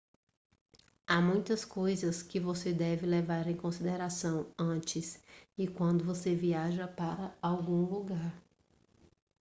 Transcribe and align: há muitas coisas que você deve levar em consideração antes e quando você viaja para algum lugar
há 1.05 1.21
muitas 1.21 1.63
coisas 1.63 2.23
que 2.23 2.39
você 2.39 2.73
deve 2.73 3.05
levar 3.05 3.45
em 3.45 3.55
consideração 3.55 4.51
antes 4.57 5.21
e 5.55 5.67
quando 5.67 6.03
você 6.03 6.33
viaja 6.33 6.87
para 6.87 7.37
algum 7.39 7.85
lugar 7.85 8.33